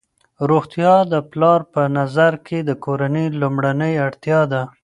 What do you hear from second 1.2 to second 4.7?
پلار په نظر کې د کورنۍ لومړنۍ اړتیا ده.